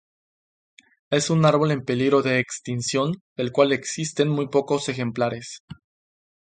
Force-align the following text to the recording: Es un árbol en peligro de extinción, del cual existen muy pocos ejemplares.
Es 1.11 1.29
un 1.29 1.45
árbol 1.45 1.69
en 1.69 1.85
peligro 1.85 2.23
de 2.23 2.39
extinción, 2.39 3.21
del 3.37 3.51
cual 3.51 3.71
existen 3.71 4.29
muy 4.29 4.47
pocos 4.47 4.89
ejemplares. 4.89 5.61